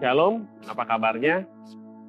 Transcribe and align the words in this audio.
Shalom, 0.00 0.48
apa 0.64 0.88
kabarnya? 0.88 1.44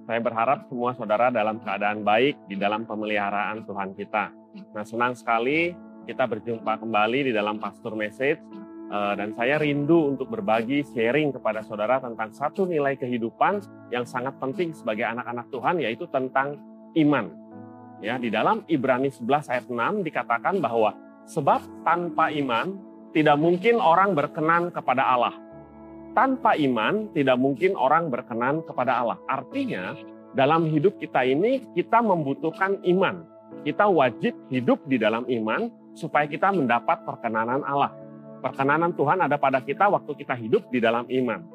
Saya 0.08 0.24
berharap 0.24 0.64
semua 0.72 0.96
saudara 0.96 1.28
dalam 1.28 1.60
keadaan 1.60 2.08
baik 2.08 2.40
di 2.48 2.56
dalam 2.56 2.88
pemeliharaan 2.88 3.68
Tuhan 3.68 3.92
kita. 4.00 4.32
Nah, 4.72 4.88
senang 4.88 5.12
sekali 5.12 5.76
kita 6.08 6.24
berjumpa 6.24 6.80
kembali 6.80 7.28
di 7.28 7.32
dalam 7.36 7.60
Pastor 7.60 8.00
Message 8.00 8.40
eh, 8.88 9.14
dan 9.20 9.36
saya 9.36 9.60
rindu 9.60 10.08
untuk 10.08 10.32
berbagi 10.32 10.88
sharing 10.88 11.36
kepada 11.36 11.68
saudara 11.68 12.00
tentang 12.00 12.32
satu 12.32 12.64
nilai 12.64 12.96
kehidupan 12.96 13.60
yang 13.92 14.08
sangat 14.08 14.40
penting 14.40 14.72
sebagai 14.72 15.12
anak-anak 15.12 15.52
Tuhan 15.52 15.84
yaitu 15.84 16.08
tentang 16.08 16.64
iman. 16.96 17.28
Ya, 18.00 18.16
di 18.16 18.32
dalam 18.32 18.64
Ibrani 18.72 19.12
11 19.12 19.52
ayat 19.52 19.68
6 19.68 20.08
dikatakan 20.08 20.64
bahwa 20.64 20.96
sebab 21.28 21.60
tanpa 21.84 22.32
iman 22.40 22.72
tidak 23.12 23.36
mungkin 23.36 23.84
orang 23.84 24.16
berkenan 24.16 24.72
kepada 24.72 25.12
Allah 25.12 25.51
tanpa 26.12 26.56
iman 26.60 27.10
tidak 27.16 27.38
mungkin 27.40 27.76
orang 27.76 28.12
berkenan 28.12 28.64
kepada 28.64 29.04
Allah. 29.04 29.18
Artinya, 29.28 29.96
dalam 30.32 30.68
hidup 30.72 30.96
kita 31.00 31.28
ini 31.28 31.68
kita 31.76 32.00
membutuhkan 32.00 32.80
iman. 32.88 33.28
Kita 33.68 33.92
wajib 33.92 34.34
hidup 34.48 34.80
di 34.88 34.96
dalam 34.96 35.28
iman 35.28 35.68
supaya 35.96 36.24
kita 36.28 36.56
mendapat 36.56 37.04
perkenanan 37.04 37.62
Allah. 37.68 37.92
Perkenanan 38.42 38.96
Tuhan 38.96 39.22
ada 39.22 39.38
pada 39.38 39.62
kita 39.62 39.92
waktu 39.92 40.12
kita 40.18 40.34
hidup 40.40 40.66
di 40.72 40.80
dalam 40.82 41.06
iman. 41.06 41.46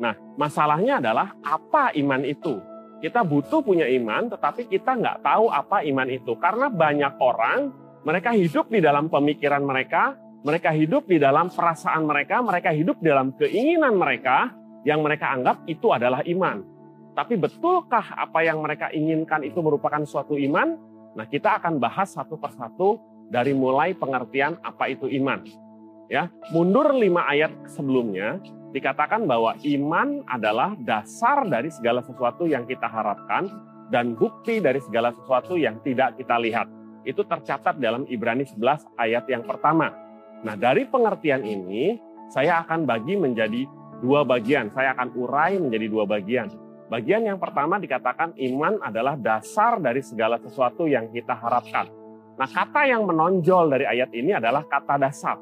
Nah, 0.00 0.16
masalahnya 0.38 1.02
adalah 1.02 1.36
apa 1.44 1.92
iman 1.92 2.22
itu? 2.24 2.56
Kita 3.02 3.26
butuh 3.26 3.60
punya 3.66 3.84
iman, 3.90 4.30
tetapi 4.30 4.70
kita 4.70 4.94
nggak 4.94 5.26
tahu 5.26 5.50
apa 5.50 5.82
iman 5.82 6.08
itu. 6.08 6.38
Karena 6.38 6.70
banyak 6.70 7.18
orang, 7.18 7.74
mereka 8.06 8.30
hidup 8.32 8.70
di 8.70 8.78
dalam 8.78 9.10
pemikiran 9.10 9.60
mereka, 9.66 10.14
mereka 10.42 10.74
hidup 10.74 11.06
di 11.06 11.22
dalam 11.22 11.48
perasaan 11.50 12.02
mereka, 12.02 12.42
mereka 12.42 12.74
hidup 12.74 12.98
dalam 12.98 13.30
keinginan 13.38 13.94
mereka 13.94 14.50
yang 14.82 15.02
mereka 15.02 15.30
anggap 15.30 15.62
itu 15.70 15.94
adalah 15.94 16.26
iman. 16.26 16.66
Tapi 17.14 17.38
betulkah 17.38 18.18
apa 18.18 18.42
yang 18.42 18.58
mereka 18.58 18.90
inginkan 18.90 19.46
itu 19.46 19.62
merupakan 19.62 20.02
suatu 20.02 20.34
iman? 20.34 20.74
Nah, 21.14 21.26
kita 21.28 21.60
akan 21.60 21.78
bahas 21.78 22.16
satu 22.16 22.40
persatu 22.40 22.98
dari 23.30 23.54
mulai 23.54 23.94
pengertian 23.94 24.58
apa 24.64 24.90
itu 24.90 25.06
iman. 25.22 25.44
Ya, 26.10 26.28
mundur 26.50 26.92
lima 26.92 27.24
ayat 27.24 27.52
sebelumnya 27.70 28.42
dikatakan 28.72 29.28
bahwa 29.28 29.54
iman 29.62 30.24
adalah 30.26 30.74
dasar 30.80 31.44
dari 31.46 31.68
segala 31.68 32.02
sesuatu 32.02 32.48
yang 32.48 32.64
kita 32.64 32.88
harapkan 32.88 33.48
dan 33.92 34.16
bukti 34.16 34.58
dari 34.58 34.80
segala 34.80 35.12
sesuatu 35.12 35.54
yang 35.60 35.78
tidak 35.84 36.16
kita 36.16 36.40
lihat. 36.40 36.66
Itu 37.04 37.28
tercatat 37.28 37.76
dalam 37.76 38.08
Ibrani 38.08 38.48
11 38.48 38.88
ayat 38.96 39.28
yang 39.28 39.44
pertama. 39.44 39.92
Nah, 40.42 40.58
dari 40.58 40.82
pengertian 40.90 41.46
ini, 41.46 41.98
saya 42.26 42.66
akan 42.66 42.82
bagi 42.82 43.14
menjadi 43.14 43.62
dua 44.02 44.26
bagian. 44.26 44.74
Saya 44.74 44.90
akan 44.98 45.14
urai 45.14 45.62
menjadi 45.62 45.86
dua 45.86 46.04
bagian. 46.04 46.50
Bagian 46.90 47.24
yang 47.24 47.38
pertama 47.38 47.78
dikatakan 47.78 48.34
iman 48.36 48.82
adalah 48.82 49.14
dasar 49.16 49.78
dari 49.78 50.02
segala 50.02 50.36
sesuatu 50.42 50.84
yang 50.90 51.08
kita 51.14 51.32
harapkan. 51.32 51.88
Nah, 52.36 52.48
kata 52.50 52.90
yang 52.90 53.06
menonjol 53.06 53.70
dari 53.70 53.86
ayat 53.86 54.10
ini 54.12 54.34
adalah 54.34 54.66
kata 54.66 54.98
dasar. 54.98 55.38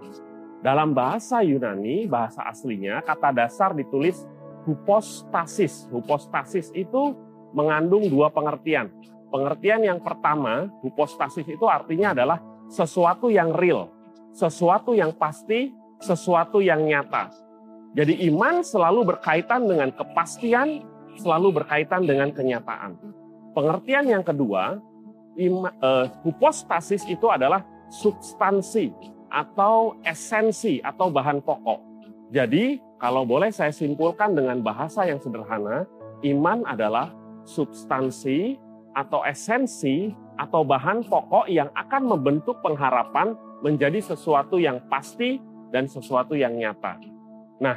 Dalam 0.61 0.93
bahasa 0.93 1.41
Yunani, 1.41 2.05
bahasa 2.05 2.45
aslinya, 2.45 3.01
kata 3.01 3.33
dasar 3.33 3.73
ditulis 3.73 4.29
hupostasis. 4.69 5.89
Hupostasis 5.89 6.69
itu 6.77 7.17
mengandung 7.57 8.05
dua 8.13 8.29
pengertian. 8.29 8.93
Pengertian 9.33 9.81
yang 9.81 9.99
pertama, 10.05 10.69
hupostasis 10.85 11.49
itu 11.49 11.65
artinya 11.65 12.13
adalah 12.13 12.39
sesuatu 12.69 13.33
yang 13.33 13.51
real, 13.57 13.89
sesuatu 14.35 14.95
yang 14.95 15.15
pasti, 15.15 15.75
sesuatu 16.01 16.63
yang 16.63 16.87
nyata. 16.87 17.31
Jadi 17.95 18.23
iman 18.31 18.63
selalu 18.63 19.15
berkaitan 19.15 19.67
dengan 19.67 19.91
kepastian, 19.91 20.87
selalu 21.19 21.63
berkaitan 21.63 22.07
dengan 22.07 22.31
kenyataan. 22.31 22.95
Pengertian 23.51 24.07
yang 24.07 24.23
kedua, 24.23 24.79
ima, 25.35 25.75
uh, 25.83 26.07
hupostasis 26.23 27.03
itu 27.11 27.27
adalah 27.27 27.67
substansi 27.91 28.95
atau 29.27 29.99
esensi 30.07 30.79
atau 30.79 31.11
bahan 31.11 31.43
pokok. 31.43 31.81
Jadi 32.31 32.79
kalau 33.03 33.27
boleh 33.27 33.51
saya 33.51 33.75
simpulkan 33.75 34.39
dengan 34.39 34.63
bahasa 34.63 35.03
yang 35.03 35.19
sederhana, 35.19 35.83
iman 36.23 36.63
adalah 36.63 37.11
substansi 37.43 38.55
atau 38.95 39.27
esensi 39.27 40.15
atau 40.39 40.63
bahan 40.63 41.03
pokok 41.11 41.51
yang 41.51 41.69
akan 41.75 42.07
membentuk 42.07 42.59
pengharapan 42.63 43.35
menjadi 43.61 44.01
sesuatu 44.01 44.57
yang 44.57 44.81
pasti 44.89 45.41
dan 45.71 45.87
sesuatu 45.87 46.35
yang 46.35 46.57
nyata. 46.57 46.99
Nah, 47.61 47.77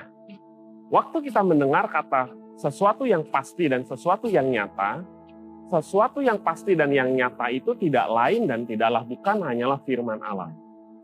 waktu 0.89 1.29
kita 1.29 1.43
mendengar 1.43 1.91
kata 1.91 2.31
sesuatu 2.57 3.03
yang 3.03 3.27
pasti 3.27 3.67
dan 3.67 3.83
sesuatu 3.83 4.31
yang 4.31 4.47
nyata, 4.49 5.03
sesuatu 5.69 6.21
yang 6.21 6.39
pasti 6.41 6.77
dan 6.77 6.93
yang 6.93 7.11
nyata 7.11 7.49
itu 7.49 7.73
tidak 7.77 8.07
lain 8.09 8.45
dan 8.45 8.63
tidaklah 8.63 9.03
bukan 9.03 9.41
hanyalah 9.41 9.79
firman 9.83 10.19
Allah. 10.21 10.53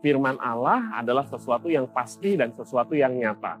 Firman 0.00 0.40
Allah 0.40 0.96
adalah 0.96 1.28
sesuatu 1.28 1.68
yang 1.68 1.84
pasti 1.92 2.38
dan 2.38 2.56
sesuatu 2.56 2.96
yang 2.96 3.12
nyata. 3.12 3.60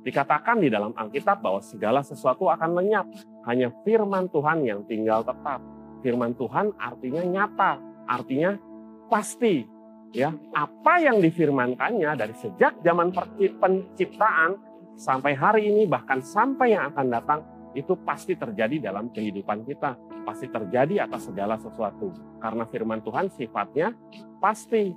Dikatakan 0.00 0.62
di 0.62 0.70
dalam 0.72 0.94
Alkitab 0.96 1.44
bahwa 1.44 1.60
segala 1.60 2.00
sesuatu 2.00 2.48
akan 2.48 2.78
lenyap, 2.78 3.10
hanya 3.50 3.68
firman 3.84 4.30
Tuhan 4.32 4.64
yang 4.64 4.80
tinggal 4.86 5.26
tetap. 5.26 5.60
Firman 6.00 6.32
Tuhan 6.38 6.72
artinya 6.80 7.20
nyata, 7.20 7.72
artinya 8.08 8.56
pasti, 9.12 9.66
ya 10.10 10.34
apa 10.54 11.02
yang 11.02 11.22
difirmankannya 11.22 12.10
dari 12.18 12.34
sejak 12.34 12.82
zaman 12.82 13.14
penciptaan 13.38 14.58
sampai 14.98 15.32
hari 15.38 15.70
ini 15.70 15.86
bahkan 15.86 16.20
sampai 16.20 16.74
yang 16.74 16.90
akan 16.90 17.06
datang 17.08 17.40
itu 17.74 17.94
pasti 18.02 18.34
terjadi 18.34 18.90
dalam 18.90 19.14
kehidupan 19.14 19.62
kita 19.62 19.94
pasti 20.22 20.46
terjadi 20.46 21.08
atas 21.08 21.26
segala 21.28 21.56
sesuatu. 21.56 22.12
Karena 22.38 22.64
firman 22.68 23.00
Tuhan 23.02 23.32
sifatnya 23.32 23.92
pasti. 24.38 24.92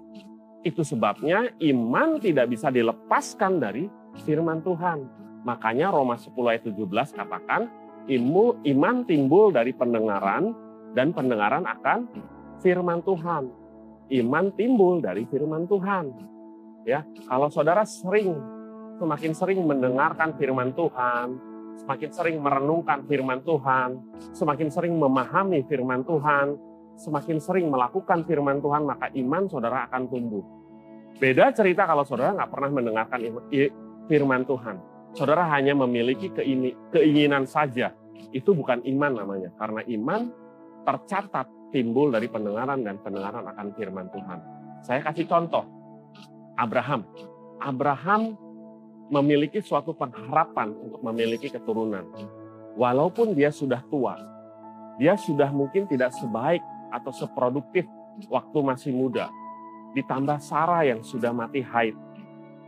Itu 0.64 0.80
sebabnya 0.88 1.52
iman 1.60 2.24
tidak 2.24 2.48
bisa 2.48 2.72
dilepaskan 2.72 3.60
dari 3.60 3.84
firman 4.24 4.64
Tuhan. 4.64 5.04
Makanya 5.44 5.92
Roma 5.92 6.16
10 6.16 6.32
ayat 6.48 6.64
17 6.64 7.20
katakan 7.20 7.68
iman 8.08 8.98
timbul 9.04 9.52
dari 9.52 9.76
pendengaran 9.76 10.56
dan 10.96 11.12
pendengaran 11.12 11.68
akan 11.68 12.08
firman 12.64 13.04
Tuhan 13.04 13.63
iman 14.12 14.52
timbul 14.58 15.00
dari 15.00 15.24
firman 15.30 15.70
Tuhan. 15.70 16.06
Ya, 16.84 17.08
kalau 17.32 17.48
saudara 17.48 17.88
sering 17.88 18.36
semakin 19.00 19.32
sering 19.32 19.64
mendengarkan 19.64 20.36
firman 20.36 20.76
Tuhan, 20.76 21.40
semakin 21.84 22.10
sering 22.12 22.38
merenungkan 22.44 23.08
firman 23.08 23.40
Tuhan, 23.48 23.90
semakin 24.36 24.68
sering 24.68 24.94
memahami 25.00 25.64
firman 25.66 26.04
Tuhan, 26.04 26.60
semakin 27.00 27.38
sering 27.40 27.72
melakukan 27.72 28.28
firman 28.28 28.60
Tuhan, 28.60 28.84
maka 28.84 29.08
iman 29.16 29.44
saudara 29.48 29.88
akan 29.88 30.04
tumbuh. 30.12 30.44
Beda 31.18 31.54
cerita 31.56 31.88
kalau 31.88 32.04
saudara 32.04 32.36
nggak 32.36 32.52
pernah 32.52 32.70
mendengarkan 32.74 33.20
firman 34.12 34.44
Tuhan. 34.44 34.76
Saudara 35.14 35.46
hanya 35.54 35.78
memiliki 35.78 36.34
keinginan 36.90 37.46
saja. 37.46 37.94
Itu 38.34 38.58
bukan 38.58 38.82
iman 38.82 39.24
namanya. 39.24 39.54
Karena 39.62 39.86
iman 39.86 40.22
tercatat 40.84 41.48
timbul 41.74 42.14
dari 42.14 42.30
pendengaran 42.30 42.86
dan 42.86 43.02
pendengaran 43.02 43.50
akan 43.50 43.68
firman 43.74 44.08
Tuhan. 44.14 44.40
Saya 44.86 45.02
kasih 45.02 45.26
contoh. 45.26 45.66
Abraham. 46.54 47.02
Abraham 47.58 48.38
memiliki 49.10 49.58
suatu 49.58 49.98
pengharapan 49.98 50.70
untuk 50.78 51.02
memiliki 51.02 51.50
keturunan. 51.50 52.06
Walaupun 52.78 53.34
dia 53.34 53.50
sudah 53.50 53.82
tua, 53.90 54.22
dia 55.02 55.18
sudah 55.18 55.50
mungkin 55.50 55.90
tidak 55.90 56.14
sebaik 56.14 56.62
atau 56.94 57.10
seproduktif 57.10 57.90
waktu 58.30 58.58
masih 58.62 58.94
muda. 58.94 59.34
Ditambah 59.98 60.38
Sarah 60.42 60.86
yang 60.86 61.02
sudah 61.02 61.34
mati 61.34 61.66
haid, 61.66 61.98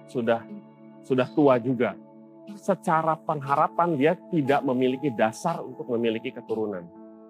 sudah 0.09 0.41
sudah 1.05 1.29
tua 1.33 1.61
juga. 1.61 1.93
Secara 2.57 3.17
pengharapan 3.17 3.97
dia 3.97 4.13
tidak 4.29 4.61
memiliki 4.61 5.09
dasar 5.09 5.61
untuk 5.65 5.89
memiliki 5.89 6.29
keturunan 6.29 6.85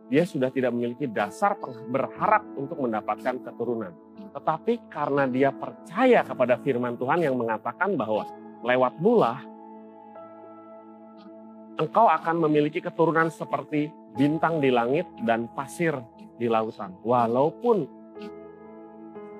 dia 0.05 0.23
sudah 0.25 0.53
tidak 0.53 0.69
memiliki 0.69 1.09
dasar 1.09 1.57
berharap 1.89 2.45
untuk 2.53 2.77
mendapatkan 2.77 3.41
keturunan. 3.41 3.93
Tetapi 4.37 4.85
karena 4.91 5.25
dia 5.25 5.49
percaya 5.49 6.21
kepada 6.21 6.61
firman 6.61 6.93
Tuhan 6.99 7.25
yang 7.25 7.35
mengatakan 7.39 7.97
bahwa 7.97 8.29
lewat 8.61 8.93
mula 9.01 9.41
engkau 11.81 12.05
akan 12.07 12.35
memiliki 12.47 12.79
keturunan 12.79 13.33
seperti 13.33 13.89
bintang 14.15 14.61
di 14.61 14.69
langit 14.69 15.09
dan 15.25 15.49
pasir 15.51 15.97
di 16.37 16.47
lautan. 16.47 16.95
Walaupun 17.01 17.87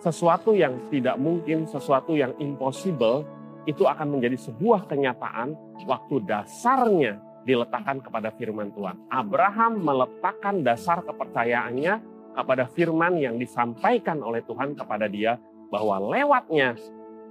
sesuatu 0.01 0.53
yang 0.53 0.89
tidak 0.91 1.15
mungkin, 1.21 1.69
sesuatu 1.69 2.17
yang 2.17 2.35
impossible, 2.41 3.23
itu 3.65 3.85
akan 3.85 4.17
menjadi 4.17 4.37
sebuah 4.37 4.85
kenyataan 4.85 5.57
waktu 5.89 6.21
dasarnya 6.25 7.17
diletakkan 7.45 8.01
kepada 8.01 8.33
firman 8.33 8.73
Tuhan. 8.73 8.97
Abraham 9.13 9.85
meletakkan 9.85 10.65
dasar 10.65 11.05
kepercayaannya 11.05 12.01
kepada 12.35 12.67
firman 12.67 13.21
yang 13.21 13.37
disampaikan 13.37 14.19
oleh 14.19 14.43
Tuhan 14.43 14.75
kepada 14.75 15.05
dia 15.07 15.37
bahwa 15.69 16.01
lewatnya 16.11 16.75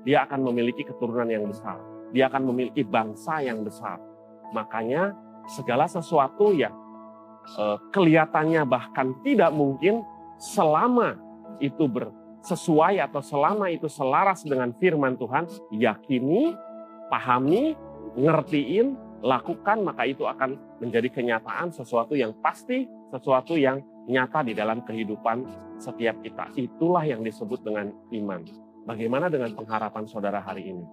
dia 0.07 0.25
akan 0.25 0.47
memiliki 0.49 0.87
keturunan 0.87 1.29
yang 1.29 1.51
besar. 1.51 1.77
Dia 2.15 2.31
akan 2.31 2.55
memiliki 2.55 2.87
bangsa 2.87 3.43
yang 3.43 3.67
besar. 3.67 3.99
Makanya 4.55 5.19
segala 5.51 5.91
sesuatu 5.91 6.55
yang 6.55 6.73
uh, 7.59 7.77
kelihatannya 7.91 8.63
bahkan 8.65 9.13
tidak 9.27 9.51
mungkin 9.51 10.07
selama 10.39 11.19
itu 11.59 11.91
sesuai 12.45 13.01
atau 13.01 13.25
selama 13.25 13.73
itu 13.73 13.89
selaras 13.89 14.45
dengan 14.45 14.71
firman 14.77 15.17
Tuhan, 15.17 15.49
yakini, 15.73 16.53
pahami, 17.09 17.73
ngertiin, 18.15 18.95
lakukan, 19.25 19.81
maka 19.81 20.05
itu 20.05 20.29
akan 20.29 20.61
menjadi 20.85 21.09
kenyataan 21.09 21.73
sesuatu 21.73 22.13
yang 22.13 22.37
pasti, 22.45 22.85
sesuatu 23.09 23.57
yang 23.57 23.81
nyata 24.05 24.45
di 24.45 24.53
dalam 24.53 24.85
kehidupan 24.85 25.49
setiap 25.81 26.21
kita. 26.21 26.53
Itulah 26.61 27.09
yang 27.09 27.25
disebut 27.25 27.65
dengan 27.65 27.89
iman. 28.13 28.45
Bagaimana 28.85 29.33
dengan 29.33 29.57
pengharapan 29.57 30.05
saudara 30.05 30.45
hari 30.45 30.77
ini? 30.77 30.85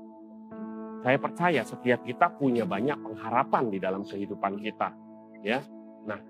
Saya 1.04 1.20
percaya 1.20 1.62
setiap 1.68 2.08
kita 2.08 2.32
punya 2.40 2.64
banyak 2.64 2.96
pengharapan 3.04 3.68
di 3.68 3.84
dalam 3.84 4.08
kehidupan 4.08 4.64
kita, 4.64 4.96
ya. 5.44 5.60
Nah, 6.08 6.22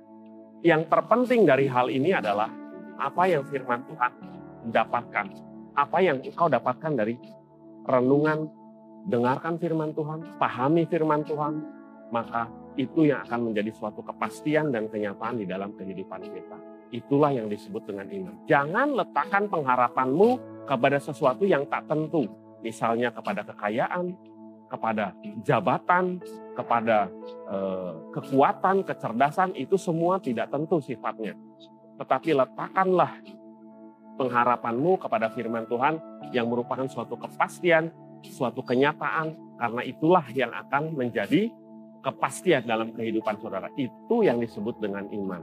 yang 0.65 0.89
terpenting 0.89 1.45
dari 1.45 1.69
hal 1.69 1.91
ini 1.93 2.17
adalah 2.17 2.49
apa 2.97 3.29
yang 3.29 3.45
firman 3.45 3.85
Tuhan 3.85 4.11
dapatkan, 4.73 5.25
apa 5.77 5.97
yang 6.01 6.17
engkau 6.23 6.49
dapatkan 6.49 6.97
dari 6.97 7.13
renungan, 7.85 8.49
dengarkan 9.05 9.59
firman 9.61 9.93
Tuhan, 9.93 10.39
pahami 10.39 10.87
firman 10.87 11.27
Tuhan, 11.27 11.80
maka 12.11 12.51
itu 12.79 13.07
yang 13.07 13.23
akan 13.27 13.51
menjadi 13.51 13.71
suatu 13.75 13.99
kepastian 14.03 14.71
dan 14.71 14.87
kenyataan 14.87 15.39
di 15.39 15.45
dalam 15.47 15.75
kehidupan 15.75 16.21
kita. 16.23 16.57
Itulah 16.91 17.31
yang 17.31 17.47
disebut 17.47 17.87
dengan 17.87 18.07
iman. 18.07 18.35
Jangan 18.47 18.87
letakkan 18.95 19.47
pengharapanmu 19.47 20.29
kepada 20.67 20.99
sesuatu 20.99 21.47
yang 21.47 21.67
tak 21.67 21.87
tentu, 21.87 22.27
misalnya 22.63 23.11
kepada 23.11 23.47
kekayaan, 23.47 24.15
kepada 24.71 25.15
jabatan, 25.43 26.19
kepada 26.55 27.11
eh, 27.51 27.93
kekuatan, 28.15 28.87
kecerdasan, 28.87 29.51
itu 29.55 29.75
semua 29.75 30.19
tidak 30.19 30.51
tentu 30.51 30.79
sifatnya. 30.79 31.35
Tetapi 31.99 32.29
letakkanlah 32.35 33.19
pengharapanmu 34.15 34.99
kepada 34.99 35.31
firman 35.31 35.67
Tuhan 35.67 35.99
yang 36.31 36.47
merupakan 36.47 36.87
suatu 36.87 37.19
kepastian, 37.19 37.91
suatu 38.23 38.63
kenyataan, 38.63 39.35
karena 39.59 39.81
itulah 39.83 40.25
yang 40.31 40.51
akan 40.55 40.95
menjadi 40.95 41.51
kepastian 42.01 42.65
dalam 42.65 42.91
kehidupan 42.91 43.37
saudara. 43.39 43.69
Itu 43.77 44.25
yang 44.25 44.41
disebut 44.41 44.81
dengan 44.81 45.07
iman. 45.09 45.41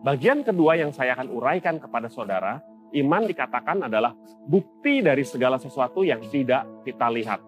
Bagian 0.00 0.40
kedua 0.40 0.80
yang 0.80 0.96
saya 0.96 1.12
akan 1.12 1.28
uraikan 1.28 1.76
kepada 1.76 2.08
saudara, 2.08 2.64
iman 2.96 3.28
dikatakan 3.28 3.84
adalah 3.84 4.16
bukti 4.48 5.04
dari 5.04 5.22
segala 5.28 5.60
sesuatu 5.60 6.00
yang 6.02 6.24
tidak 6.32 6.64
kita 6.88 7.06
lihat. 7.12 7.40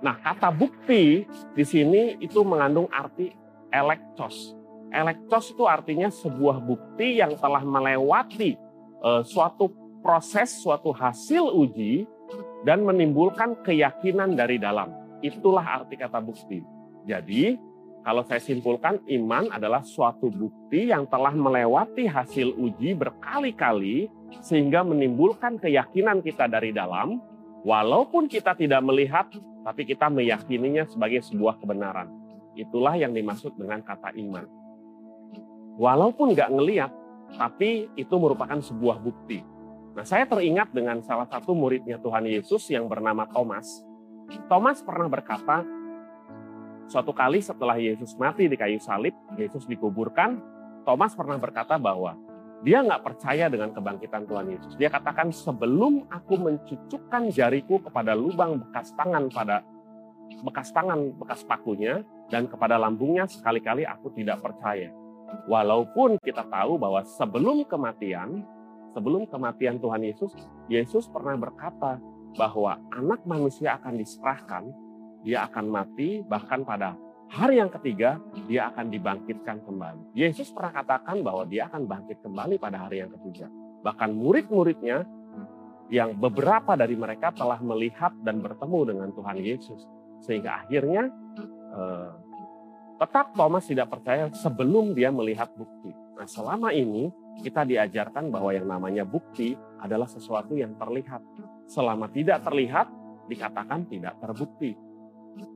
Nah, 0.00 0.16
kata 0.16 0.48
bukti 0.48 1.28
di 1.52 1.64
sini 1.66 2.16
itu 2.22 2.40
mengandung 2.46 2.88
arti 2.88 3.34
elektos. 3.68 4.56
Elektos 4.88 5.52
itu 5.52 5.68
artinya 5.68 6.08
sebuah 6.08 6.64
bukti 6.64 7.20
yang 7.20 7.36
telah 7.36 7.60
melewati 7.60 8.56
uh, 9.04 9.20
suatu 9.20 9.68
proses, 10.00 10.48
suatu 10.64 10.94
hasil 10.94 11.44
uji 11.52 12.08
dan 12.64 12.88
menimbulkan 12.88 13.60
keyakinan 13.60 14.32
dari 14.32 14.56
dalam. 14.56 14.88
Itulah 15.20 15.82
arti 15.82 15.98
kata 15.98 16.22
bukti. 16.24 16.62
Jadi, 17.04 17.58
kalau 18.08 18.24
saya 18.24 18.40
simpulkan, 18.40 19.04
iman 19.04 19.52
adalah 19.52 19.84
suatu 19.84 20.32
bukti 20.32 20.88
yang 20.88 21.04
telah 21.12 21.36
melewati 21.36 22.08
hasil 22.08 22.56
uji 22.56 22.96
berkali-kali 22.96 24.08
sehingga 24.40 24.80
menimbulkan 24.80 25.60
keyakinan 25.60 26.24
kita 26.24 26.48
dari 26.48 26.72
dalam 26.72 27.20
Walaupun 27.66 28.30
kita 28.30 28.54
tidak 28.54 28.80
melihat, 28.86 29.26
tapi 29.66 29.82
kita 29.82 30.06
meyakininya 30.06 30.86
sebagai 30.86 31.20
sebuah 31.26 31.58
kebenaran. 31.58 32.06
Itulah 32.54 32.94
yang 32.94 33.10
dimaksud 33.10 33.58
dengan 33.58 33.82
kata 33.82 34.14
iman. 34.14 34.46
Walaupun 35.76 36.38
nggak 36.38 36.48
ngeliat, 36.54 36.90
tapi 37.34 37.90
itu 37.98 38.14
merupakan 38.14 38.56
sebuah 38.62 39.02
bukti. 39.02 39.42
Nah, 39.92 40.06
saya 40.06 40.24
teringat 40.30 40.70
dengan 40.70 41.02
salah 41.02 41.26
satu 41.26 41.52
muridnya 41.52 41.98
Tuhan 41.98 42.24
Yesus 42.30 42.70
yang 42.70 42.86
bernama 42.86 43.26
Thomas. 43.26 43.82
Thomas 44.46 44.78
pernah 44.80 45.10
berkata, 45.10 45.66
suatu 46.88 47.12
kali 47.12 47.44
setelah 47.44 47.76
Yesus 47.76 48.16
mati 48.16 48.48
di 48.48 48.56
kayu 48.56 48.80
salib, 48.80 49.12
Yesus 49.36 49.68
dikuburkan, 49.68 50.40
Thomas 50.88 51.12
pernah 51.12 51.36
berkata 51.36 51.76
bahwa 51.76 52.16
dia 52.64 52.82
nggak 52.82 53.04
percaya 53.04 53.46
dengan 53.46 53.70
kebangkitan 53.70 54.26
Tuhan 54.26 54.50
Yesus. 54.50 54.72
Dia 54.74 54.90
katakan 54.90 55.30
sebelum 55.30 56.10
aku 56.10 56.34
mencucukkan 56.40 57.30
jariku 57.30 57.78
kepada 57.78 58.18
lubang 58.18 58.58
bekas 58.58 58.90
tangan 58.98 59.30
pada 59.30 59.62
bekas 60.42 60.74
tangan 60.74 61.14
bekas 61.16 61.46
pakunya 61.46 62.02
dan 62.28 62.50
kepada 62.50 62.76
lambungnya 62.76 63.30
sekali-kali 63.30 63.86
aku 63.86 64.10
tidak 64.16 64.42
percaya. 64.42 64.90
Walaupun 65.46 66.16
kita 66.24 66.48
tahu 66.48 66.80
bahwa 66.80 67.04
sebelum 67.04 67.62
kematian, 67.68 68.42
sebelum 68.96 69.28
kematian 69.28 69.76
Tuhan 69.76 70.02
Yesus, 70.02 70.32
Yesus 70.72 71.04
pernah 71.06 71.36
berkata 71.36 72.00
bahwa 72.36 72.80
anak 72.92 73.22
manusia 73.28 73.76
akan 73.76 74.00
diserahkan, 74.00 74.72
dia 75.22 75.46
akan 75.46 75.64
mati 75.68 76.22
bahkan 76.22 76.62
pada 76.62 76.94
hari 77.28 77.60
yang 77.60 77.68
ketiga 77.68 78.16
dia 78.48 78.72
akan 78.72 78.88
dibangkitkan 78.88 79.60
kembali. 79.62 80.16
Yesus 80.16 80.48
pernah 80.50 80.72
katakan 80.80 81.20
bahwa 81.20 81.44
dia 81.44 81.68
akan 81.68 81.84
bangkit 81.84 82.24
kembali 82.24 82.56
pada 82.56 82.88
hari 82.88 83.04
yang 83.04 83.12
ketiga. 83.20 83.46
Bahkan 83.84 84.10
murid-muridnya 84.16 85.04
yang 85.88 86.16
beberapa 86.16 86.76
dari 86.76 86.96
mereka 86.96 87.32
telah 87.32 87.60
melihat 87.60 88.12
dan 88.20 88.40
bertemu 88.44 88.78
dengan 88.94 89.08
Tuhan 89.12 89.36
Yesus. 89.40 89.80
Sehingga 90.24 90.64
akhirnya 90.64 91.08
eh, 91.72 92.10
tetap 92.98 93.32
Thomas 93.36 93.64
tidak 93.68 93.88
percaya 93.92 94.28
sebelum 94.34 94.92
dia 94.92 95.12
melihat 95.14 95.48
bukti. 95.54 95.92
Nah 96.18 96.26
selama 96.26 96.74
ini 96.74 97.08
kita 97.38 97.62
diajarkan 97.62 98.34
bahwa 98.34 98.50
yang 98.50 98.66
namanya 98.66 99.06
bukti 99.06 99.54
adalah 99.78 100.10
sesuatu 100.10 100.58
yang 100.58 100.74
terlihat. 100.74 101.22
Selama 101.70 102.10
tidak 102.10 102.42
terlihat, 102.42 102.90
dikatakan 103.30 103.86
tidak 103.86 104.18
terbukti. 104.18 104.74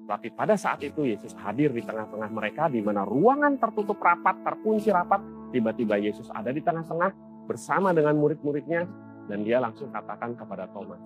Tapi 0.03 0.35
pada 0.35 0.59
saat 0.59 0.83
itu 0.83 1.07
Yesus 1.07 1.33
hadir 1.39 1.71
di 1.71 1.81
tengah-tengah 1.81 2.31
mereka 2.31 2.67
di 2.67 2.83
mana 2.83 3.07
ruangan 3.07 3.57
tertutup 3.57 4.03
rapat, 4.03 4.43
terkunci 4.43 4.91
rapat. 4.91 5.23
Tiba-tiba 5.55 6.01
Yesus 6.01 6.27
ada 6.35 6.51
di 6.51 6.59
tengah-tengah 6.59 7.11
bersama 7.47 7.95
dengan 7.95 8.19
murid-muridnya 8.19 8.83
dan 9.31 9.47
dia 9.47 9.63
langsung 9.63 9.95
katakan 9.95 10.35
kepada 10.35 10.67
Thomas, 10.75 10.99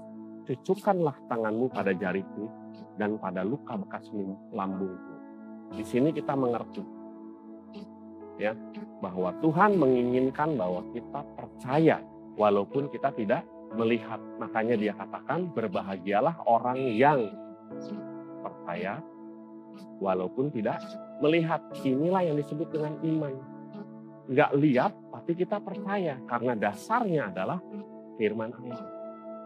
cucukkanlah 0.48 1.16
tanganmu 1.28 1.69
pada 1.69 1.93
jariku 1.93 2.48
dan 2.96 3.20
pada 3.20 3.44
luka 3.44 3.76
bekas 3.76 4.08
lambungku. 4.55 5.15
Di 5.76 5.84
sini 5.84 6.15
kita 6.15 6.32
mengerti 6.32 6.81
ya 8.36 8.53
bahwa 9.00 9.32
Tuhan 9.41 9.76
menginginkan 9.76 10.56
bahwa 10.56 10.84
kita 10.93 11.20
percaya 11.36 12.00
walaupun 12.36 12.88
kita 12.93 13.12
tidak 13.17 13.43
melihat. 13.74 14.20
Makanya 14.41 14.76
dia 14.79 14.93
katakan 14.94 15.50
berbahagialah 15.53 16.44
orang 16.46 16.79
yang 16.94 17.29
percaya 18.67 18.99
walaupun 20.03 20.51
tidak 20.51 20.82
melihat. 21.23 21.63
Inilah 21.87 22.27
yang 22.27 22.35
disebut 22.43 22.67
dengan 22.75 22.99
iman. 22.99 23.35
Nggak 24.27 24.51
lihat, 24.58 24.93
tapi 25.15 25.39
kita 25.39 25.63
percaya 25.63 26.19
karena 26.27 26.58
dasarnya 26.58 27.31
adalah 27.31 27.63
firman 28.19 28.51
Allah. 28.51 28.82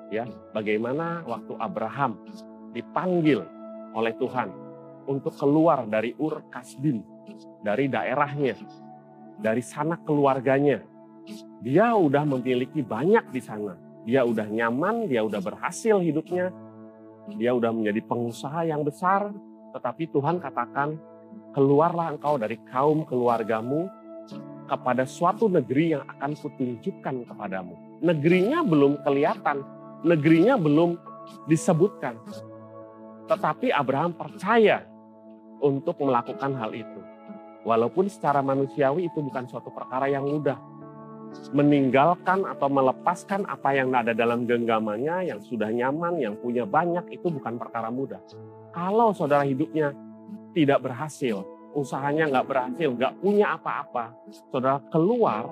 Ya, 0.09 0.25
bagaimana 0.57 1.21
waktu 1.29 1.53
Abraham 1.61 2.17
dipanggil 2.73 3.45
oleh 3.93 4.17
Tuhan 4.17 4.49
untuk 5.05 5.37
keluar 5.37 5.85
dari 5.85 6.17
Ur 6.17 6.41
Kasdim, 6.49 7.05
dari 7.61 7.93
daerahnya, 7.93 8.57
dari 9.37 9.61
sana 9.61 10.01
keluarganya. 10.01 10.81
Dia 11.61 11.93
udah 11.93 12.25
memiliki 12.25 12.81
banyak 12.81 13.29
di 13.29 13.45
sana. 13.45 13.77
Dia 14.09 14.25
udah 14.25 14.49
nyaman, 14.49 15.13
dia 15.13 15.21
udah 15.21 15.45
berhasil 15.45 16.01
hidupnya, 16.01 16.49
dia 17.37 17.53
udah 17.53 17.71
menjadi 17.71 18.01
pengusaha 18.07 18.67
yang 18.67 18.83
besar, 18.83 19.31
tetapi 19.77 20.11
Tuhan 20.11 20.41
katakan, 20.43 20.99
keluarlah 21.55 22.15
engkau 22.15 22.39
dari 22.39 22.59
kaum 22.71 23.07
keluargamu 23.07 23.91
kepada 24.71 25.03
suatu 25.03 25.51
negeri 25.51 25.99
yang 25.99 26.07
akan 26.07 26.39
kutunjukkan 26.39 27.27
kepadamu. 27.27 27.75
Negerinya 28.01 28.63
belum 28.63 29.03
kelihatan, 29.03 29.67
negerinya 30.07 30.55
belum 30.55 30.95
disebutkan. 31.51 32.19
Tetapi 33.27 33.75
Abraham 33.75 34.15
percaya 34.15 34.87
untuk 35.59 35.99
melakukan 36.03 36.55
hal 36.57 36.71
itu. 36.75 37.01
Walaupun 37.67 38.09
secara 38.09 38.41
manusiawi 38.41 39.13
itu 39.13 39.21
bukan 39.21 39.45
suatu 39.45 39.69
perkara 39.69 40.09
yang 40.09 40.25
mudah 40.25 40.57
meninggalkan 41.51 42.47
atau 42.47 42.69
melepaskan 42.71 43.47
apa 43.47 43.75
yang 43.75 43.91
ada 43.95 44.15
dalam 44.15 44.47
genggamannya, 44.47 45.35
yang 45.35 45.41
sudah 45.43 45.71
nyaman, 45.71 46.19
yang 46.19 46.35
punya 46.39 46.63
banyak, 46.67 47.07
itu 47.11 47.27
bukan 47.31 47.59
perkara 47.59 47.91
mudah. 47.91 48.23
Kalau 48.71 49.11
saudara 49.15 49.43
hidupnya 49.43 49.95
tidak 50.55 50.83
berhasil, 50.83 51.43
usahanya 51.75 52.31
nggak 52.31 52.47
berhasil, 52.47 52.89
nggak 52.91 53.15
punya 53.23 53.59
apa-apa, 53.59 54.15
saudara 54.51 54.79
keluar, 54.91 55.51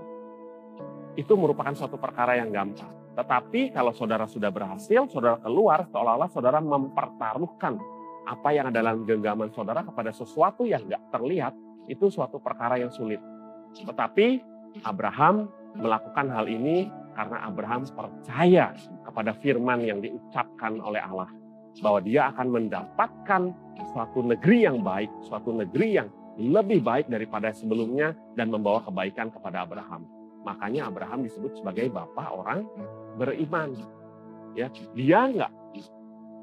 itu 1.19 1.35
merupakan 1.35 1.75
suatu 1.75 1.99
perkara 1.99 2.39
yang 2.39 2.55
gampang. 2.55 2.91
Tetapi 3.19 3.75
kalau 3.75 3.91
saudara 3.91 4.31
sudah 4.31 4.55
berhasil, 4.55 5.11
saudara 5.11 5.43
keluar, 5.43 5.91
seolah-olah 5.91 6.31
saudara 6.31 6.63
mempertaruhkan 6.63 7.75
apa 8.23 8.49
yang 8.55 8.71
ada 8.71 8.79
dalam 8.79 9.03
genggaman 9.03 9.51
saudara 9.51 9.83
kepada 9.83 10.15
sesuatu 10.15 10.63
yang 10.63 10.87
nggak 10.87 11.11
terlihat, 11.11 11.55
itu 11.91 12.07
suatu 12.07 12.39
perkara 12.39 12.79
yang 12.79 12.95
sulit. 12.95 13.19
Tetapi 13.75 14.39
Abraham 14.87 15.51
melakukan 15.79 16.27
hal 16.31 16.47
ini 16.51 16.91
karena 17.15 17.51
Abraham 17.51 17.83
percaya 17.89 18.75
kepada 19.03 19.35
firman 19.43 19.83
yang 19.83 19.99
diucapkan 19.99 20.79
oleh 20.79 21.03
Allah 21.03 21.27
bahwa 21.83 22.03
dia 22.03 22.31
akan 22.35 22.47
mendapatkan 22.51 23.43
suatu 23.95 24.23
negeri 24.23 24.67
yang 24.67 24.83
baik, 24.83 25.11
suatu 25.27 25.55
negeri 25.55 25.99
yang 25.99 26.09
lebih 26.39 26.83
baik 26.83 27.11
daripada 27.11 27.51
sebelumnya 27.51 28.15
dan 28.39 28.51
membawa 28.51 28.83
kebaikan 28.87 29.31
kepada 29.35 29.67
Abraham. 29.67 30.07
Makanya 30.47 30.87
Abraham 30.87 31.27
disebut 31.27 31.59
sebagai 31.59 31.91
bapak 31.91 32.31
orang 32.31 32.63
beriman. 33.19 33.75
Ya, 34.55 34.71
dia 34.95 35.27
nggak 35.27 35.53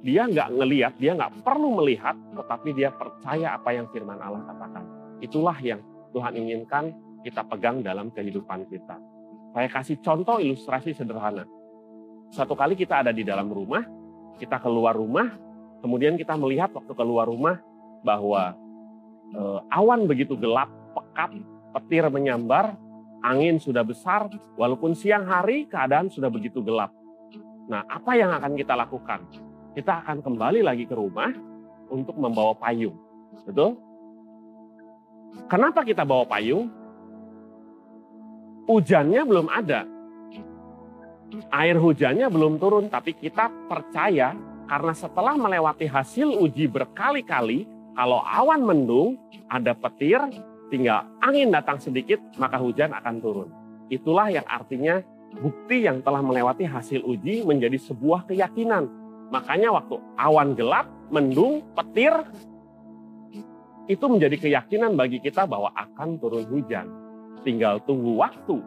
dia 0.05 0.23
nggak 0.29 0.49
ngelihat, 0.53 0.93
dia 1.01 1.17
nggak 1.17 1.41
perlu 1.41 1.81
melihat, 1.81 2.13
tetapi 2.35 2.77
dia 2.77 2.93
percaya 2.93 3.57
apa 3.57 3.73
yang 3.73 3.87
firman 3.89 4.19
Allah 4.19 4.43
katakan. 4.45 4.83
Itulah 5.23 5.57
yang 5.63 5.81
Tuhan 6.13 6.35
inginkan 6.35 6.93
kita 7.25 7.41
pegang 7.47 7.81
dalam 7.81 8.13
kehidupan 8.13 8.69
kita. 8.69 8.99
Saya 9.55 9.71
kasih 9.71 10.03
contoh 10.03 10.35
ilustrasi 10.43 10.91
sederhana. 10.91 11.47
Satu 12.27 12.59
kali 12.59 12.75
kita 12.75 13.07
ada 13.07 13.15
di 13.15 13.23
dalam 13.23 13.47
rumah, 13.47 13.87
kita 14.35 14.59
keluar 14.59 14.91
rumah, 14.99 15.31
kemudian 15.79 16.19
kita 16.19 16.35
melihat 16.35 16.75
waktu 16.75 16.91
keluar 16.91 17.23
rumah 17.31 17.63
bahwa 18.03 18.51
eh, 19.31 19.59
awan 19.71 20.11
begitu 20.11 20.35
gelap, 20.35 20.67
pekat, 20.91 21.39
petir 21.71 22.03
menyambar, 22.11 22.75
angin 23.23 23.55
sudah 23.55 23.87
besar, 23.87 24.27
walaupun 24.59 24.91
siang 24.91 25.23
hari 25.23 25.71
keadaan 25.71 26.11
sudah 26.11 26.27
begitu 26.27 26.59
gelap. 26.59 26.91
Nah, 27.71 27.87
apa 27.87 28.11
yang 28.19 28.35
akan 28.35 28.59
kita 28.59 28.75
lakukan? 28.75 29.23
Kita 29.71 30.03
akan 30.03 30.19
kembali 30.19 30.67
lagi 30.67 30.83
ke 30.83 30.99
rumah 30.99 31.31
untuk 31.87 32.19
membawa 32.19 32.59
payung. 32.59 32.99
Betul? 33.47 33.79
Kenapa 35.47 35.87
kita 35.87 36.03
bawa 36.03 36.27
payung? 36.27 36.67
Hujannya 38.65 39.21
belum 39.29 39.47
ada. 39.49 39.85
Air 41.53 41.77
hujannya 41.77 42.25
belum 42.33 42.57
turun, 42.57 42.89
tapi 42.89 43.13
kita 43.13 43.49
percaya 43.69 44.33
karena 44.65 44.93
setelah 44.97 45.37
melewati 45.37 45.85
hasil 45.85 46.33
uji 46.41 46.65
berkali-kali, 46.65 47.69
kalau 47.93 48.25
awan 48.25 48.65
mendung, 48.65 49.21
ada 49.45 49.77
petir, 49.77 50.17
tinggal 50.73 51.05
angin 51.21 51.53
datang 51.53 51.77
sedikit, 51.77 52.17
maka 52.41 52.57
hujan 52.57 52.89
akan 52.89 53.15
turun. 53.21 53.49
Itulah 53.93 54.33
yang 54.33 54.47
artinya 54.49 55.05
bukti 55.37 55.85
yang 55.85 56.01
telah 56.01 56.25
melewati 56.25 56.65
hasil 56.65 57.05
uji 57.05 57.45
menjadi 57.45 57.77
sebuah 57.77 58.25
keyakinan. 58.25 58.89
Makanya 59.29 59.77
waktu 59.77 60.01
awan 60.17 60.57
gelap, 60.57 60.89
mendung, 61.13 61.61
petir, 61.77 62.17
itu 63.85 64.05
menjadi 64.09 64.41
keyakinan 64.41 64.97
bagi 64.97 65.21
kita 65.21 65.45
bahwa 65.45 65.69
akan 65.77 66.17
turun 66.17 66.49
hujan. 66.49 67.04
Tinggal 67.45 67.85
tunggu 67.85 68.17
waktu, 68.17 68.57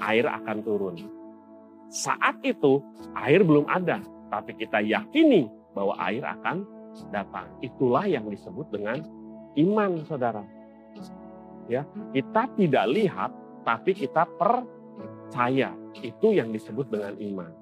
air 0.00 0.24
akan 0.24 0.64
turun. 0.64 0.96
Saat 1.92 2.40
itu 2.40 2.80
air 3.12 3.44
belum 3.44 3.68
ada, 3.68 4.00
tapi 4.32 4.56
kita 4.56 4.80
yakini 4.80 5.44
bahwa 5.76 5.94
air 6.00 6.24
akan 6.24 6.64
datang. 7.12 7.52
Itulah 7.60 8.08
yang 8.08 8.26
disebut 8.32 8.72
dengan 8.72 9.04
iman, 9.60 10.02
saudara 10.08 10.58
ya 11.68 11.84
kita 12.16 12.48
tidak 12.56 12.84
lihat 12.90 13.30
tapi 13.62 13.92
kita 13.92 14.24
percaya 14.40 15.76
itu 16.00 16.28
yang 16.32 16.50
disebut 16.50 16.88
dengan 16.88 17.14
iman 17.20 17.52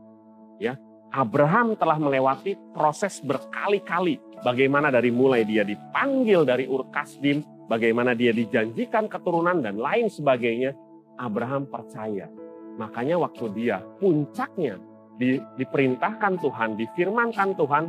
ya 0.62 0.78
Abraham 1.10 1.74
telah 1.74 1.98
melewati 1.98 2.54
proses 2.72 3.18
berkali-kali 3.20 4.22
bagaimana 4.46 4.94
dari 4.94 5.10
mulai 5.10 5.42
dia 5.42 5.66
dipanggil 5.66 6.46
dari 6.46 6.70
Ur 6.70 6.86
Kasdim 6.94 7.42
bagaimana 7.66 8.14
dia 8.14 8.30
dijanjikan 8.30 9.10
keturunan 9.10 9.62
dan 9.62 9.78
lain 9.78 10.10
sebagainya 10.10 10.74
Abraham 11.18 11.66
percaya 11.70 12.30
makanya 12.76 13.20
waktu 13.20 13.50
dia 13.56 13.82
puncaknya 13.98 14.78
di, 15.16 15.40
diperintahkan 15.56 16.38
Tuhan 16.40 16.76
difirmankan 16.76 17.56
Tuhan 17.56 17.84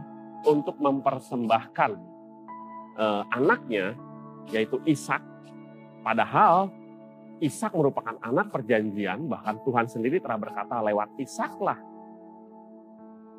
untuk 0.48 0.80
mempersembahkan 0.80 1.92
eh, 2.98 3.24
anaknya 3.36 3.94
yaitu 4.48 4.80
Ishak 4.88 5.38
Padahal 6.08 6.72
Ishak 7.44 7.76
merupakan 7.76 8.16
anak 8.24 8.50
perjanjian, 8.50 9.28
bahkan 9.28 9.60
Tuhan 9.68 9.92
sendiri 9.92 10.24
telah 10.24 10.40
berkata 10.40 10.80
lewat 10.80 11.20
Ishaklah 11.20 11.76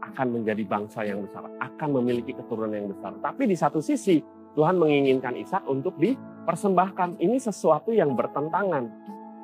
akan 0.05 0.27
menjadi 0.37 0.63
bangsa 0.69 1.03
yang 1.03 1.25
besar, 1.25 1.49
akan 1.59 1.89
memiliki 1.99 2.37
keturunan 2.37 2.77
yang 2.77 2.93
besar. 2.93 3.17
Tapi 3.25 3.49
di 3.49 3.57
satu 3.57 3.81
sisi 3.81 4.21
Tuhan 4.57 4.77
menginginkan 4.81 5.37
Ishak 5.37 5.65
untuk 5.69 5.97
dipersembahkan. 6.01 7.21
Ini 7.21 7.37
sesuatu 7.41 7.93
yang 7.93 8.15
bertentangan, 8.15 8.85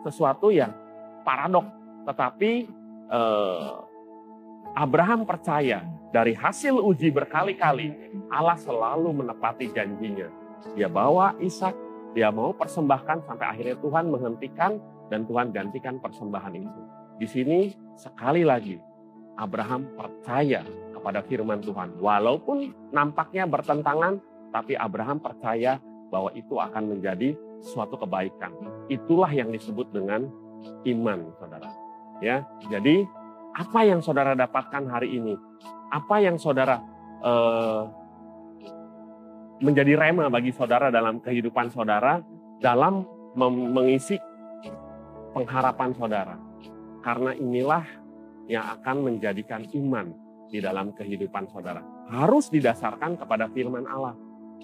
sesuatu 0.05 0.49
yang 0.53 0.73
paradok. 1.27 1.67
Tetapi 2.05 2.53
eh, 3.11 3.75
Abraham 4.75 5.25
percaya 5.25 5.85
dari 6.15 6.35
hasil 6.35 6.79
uji 6.79 7.11
berkali-kali 7.11 8.17
Allah 8.31 8.59
selalu 8.59 9.25
menepati 9.25 9.71
janjinya. 9.75 10.29
Dia 10.75 10.89
bawa 10.89 11.37
Ishak 11.43 11.85
dia 12.15 12.31
mau 12.31 12.55
persembahkan 12.55 13.27
sampai 13.27 13.47
akhirnya 13.51 13.77
Tuhan 13.83 14.07
menghentikan 14.07 14.79
dan 15.11 15.27
Tuhan 15.27 15.51
gantikan 15.51 15.99
persembahan 15.99 16.55
itu. 16.55 16.83
Di 17.19 17.27
sini 17.27 17.59
sekali 17.99 18.47
lagi 18.47 18.79
Abraham 19.35 19.91
percaya 19.99 20.63
kepada 20.95 21.27
firman 21.27 21.59
Tuhan. 21.59 21.99
Walaupun 21.99 22.71
nampaknya 22.95 23.51
bertentangan, 23.51 24.23
tapi 24.55 24.79
Abraham 24.79 25.19
percaya 25.19 25.83
bahwa 26.15 26.31
itu 26.39 26.55
akan 26.63 26.95
menjadi 26.95 27.35
suatu 27.59 27.99
kebaikan. 27.99 28.55
Itulah 28.87 29.35
yang 29.35 29.51
disebut 29.51 29.91
dengan 29.91 30.31
iman, 30.87 31.35
saudara. 31.43 31.75
Ya, 32.23 32.47
jadi 32.71 33.03
apa 33.59 33.83
yang 33.83 33.99
saudara 33.99 34.39
dapatkan 34.39 34.87
hari 34.87 35.19
ini? 35.19 35.35
Apa 35.91 36.23
yang 36.23 36.39
saudara 36.39 36.79
eh, 37.19 37.83
menjadi 39.59 39.99
rema 39.99 40.31
bagi 40.31 40.55
saudara 40.55 40.95
dalam 40.95 41.19
kehidupan 41.19 41.75
saudara 41.75 42.23
dalam 42.63 43.03
mengisi 43.35 44.15
pengharapan 45.35 45.91
saudara. 45.99 46.37
Karena 47.03 47.35
inilah 47.35 47.85
yang 48.47 48.65
akan 48.81 48.97
menjadikan 49.11 49.67
iman 49.75 50.15
di 50.49 50.63
dalam 50.63 50.95
kehidupan 50.95 51.51
saudara. 51.51 51.83
Harus 52.09 52.49
didasarkan 52.49 53.19
kepada 53.19 53.51
firman 53.51 53.85
Allah. 53.91 54.15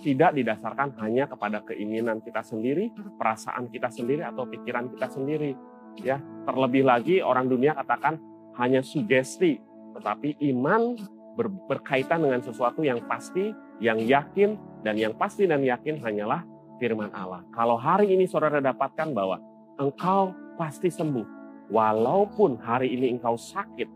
Tidak 0.00 0.32
didasarkan 0.32 0.96
hanya 1.04 1.28
kepada 1.28 1.60
keinginan 1.60 2.24
kita 2.24 2.40
sendiri, 2.40 2.88
perasaan 3.20 3.68
kita 3.68 3.92
sendiri 3.92 4.24
atau 4.24 4.48
pikiran 4.48 4.88
kita 4.96 5.12
sendiri. 5.12 5.52
Ya, 6.00 6.22
terlebih 6.48 6.88
lagi 6.88 7.20
orang 7.20 7.52
dunia 7.52 7.76
katakan 7.76 8.16
hanya 8.56 8.80
sugesti, 8.80 9.60
tetapi 9.92 10.40
iman 10.54 10.96
ber, 11.36 11.52
berkaitan 11.68 12.24
dengan 12.24 12.40
sesuatu 12.40 12.80
yang 12.80 13.04
pasti, 13.04 13.52
yang 13.82 14.00
yakin, 14.00 14.56
dan 14.80 14.96
yang 14.96 15.12
pasti 15.12 15.44
dan 15.44 15.60
yakin 15.60 16.00
hanyalah 16.00 16.44
firman 16.80 17.12
Allah. 17.12 17.44
Kalau 17.52 17.76
hari 17.76 18.16
ini 18.16 18.24
saudara 18.24 18.64
dapatkan 18.64 19.12
bahwa 19.12 19.36
engkau 19.76 20.32
pasti 20.56 20.88
sembuh. 20.88 21.38
Walaupun 21.70 22.58
hari 22.58 22.90
ini 22.98 23.14
engkau 23.14 23.38
sakit, 23.38 23.88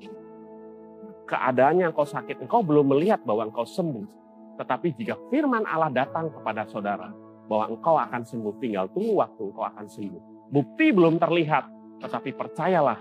keadaannya 1.27 1.91
engkau 1.91 2.07
sakit, 2.07 2.39
engkau 2.45 2.63
belum 2.63 2.95
melihat 2.95 3.25
bahwa 3.27 3.51
engkau 3.51 3.67
sembuh. 3.67 4.24
Tetapi 4.55 4.95
jika 4.95 5.19
firman 5.31 5.67
Allah 5.67 5.91
datang 5.91 6.31
kepada 6.31 6.63
saudara, 6.71 7.11
bahwa 7.45 7.77
engkau 7.77 7.97
akan 8.01 8.23
sembuh, 8.25 8.55
tinggal 8.61 8.89
tunggu 8.93 9.21
waktu 9.21 9.43
engkau 9.53 9.65
akan 9.69 9.87
sembuh. 9.89 10.23
Bukti 10.49 10.95
belum 10.95 11.21
terlihat, 11.21 11.65
tetapi 12.01 12.31
percayalah, 12.33 12.99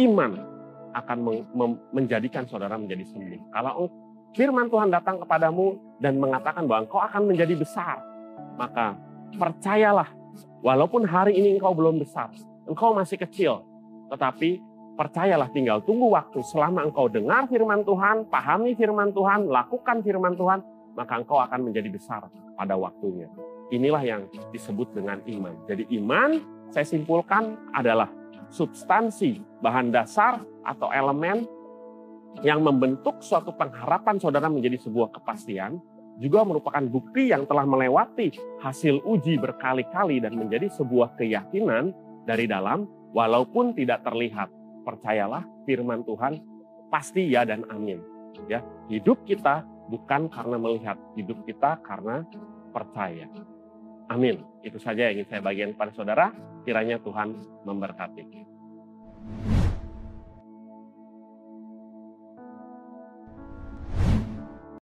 iman 0.00 0.32
akan 0.96 1.18
menjadikan 1.92 2.48
saudara 2.48 2.80
menjadi 2.80 3.04
sembuh. 3.04 3.52
Kalau 3.52 3.90
firman 4.32 4.72
Tuhan 4.72 4.88
datang 4.88 5.20
kepadamu 5.20 5.98
dan 6.00 6.16
mengatakan 6.16 6.64
bahwa 6.64 6.88
engkau 6.88 7.00
akan 7.04 7.22
menjadi 7.28 7.54
besar, 7.56 8.00
maka 8.56 8.96
percayalah, 9.36 10.08
walaupun 10.64 11.04
hari 11.04 11.36
ini 11.36 11.60
engkau 11.60 11.76
belum 11.76 12.00
besar, 12.00 12.32
engkau 12.64 12.96
masih 12.96 13.20
kecil, 13.20 13.60
tetapi 14.08 14.64
percayalah 14.96 15.52
tinggal 15.52 15.84
tunggu 15.84 16.08
waktu 16.08 16.40
selama 16.48 16.88
engkau 16.88 17.12
dengar 17.12 17.44
firman 17.52 17.84
Tuhan, 17.84 18.24
pahami 18.32 18.72
firman 18.72 19.12
Tuhan, 19.12 19.52
lakukan 19.52 20.00
firman 20.00 20.32
Tuhan, 20.32 20.64
maka 20.96 21.20
engkau 21.20 21.38
akan 21.38 21.70
menjadi 21.70 21.92
besar 21.92 22.26
pada 22.56 22.74
waktunya. 22.74 23.28
Inilah 23.70 24.02
yang 24.02 24.22
disebut 24.50 24.96
dengan 24.96 25.20
iman. 25.28 25.54
Jadi 25.68 25.84
iman 26.00 26.40
saya 26.72 26.86
simpulkan 26.86 27.58
adalah 27.76 28.10
substansi, 28.50 29.42
bahan 29.62 29.92
dasar 29.92 30.42
atau 30.66 30.90
elemen 30.90 31.46
yang 32.44 32.60
membentuk 32.60 33.20
suatu 33.22 33.54
pengharapan 33.54 34.20
saudara 34.20 34.46
menjadi 34.50 34.76
sebuah 34.80 35.12
kepastian, 35.14 35.80
juga 36.16 36.44
merupakan 36.44 36.80
bukti 36.84 37.32
yang 37.32 37.44
telah 37.44 37.68
melewati 37.68 38.32
hasil 38.64 39.04
uji 39.04 39.36
berkali-kali 39.36 40.20
dan 40.20 40.36
menjadi 40.36 40.72
sebuah 40.72 41.16
keyakinan 41.20 41.92
dari 42.24 42.48
dalam 42.48 42.88
walaupun 43.12 43.76
tidak 43.76 44.04
terlihat. 44.04 44.48
Percayalah 44.86 45.42
firman 45.66 46.06
Tuhan 46.06 46.38
pasti 46.88 47.26
ya 47.26 47.42
dan 47.42 47.66
amin. 47.68 47.98
Ya, 48.46 48.60
hidup 48.86 49.24
kita 49.24 49.64
bukan 49.90 50.28
karena 50.30 50.56
melihat, 50.58 50.96
hidup 51.14 51.42
kita 51.46 51.80
karena 51.82 52.26
percaya. 52.74 53.26
Amin. 54.06 54.42
Itu 54.62 54.78
saja 54.78 55.10
yang 55.10 55.22
ingin 55.22 55.28
saya 55.30 55.40
bagikan 55.42 55.74
kepada 55.74 55.92
saudara. 55.94 56.26
Kiranya 56.62 57.02
Tuhan 57.02 57.34
memberkati. 57.66 58.46